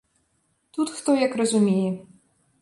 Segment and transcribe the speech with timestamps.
[0.77, 1.91] Тут хто як зразумее.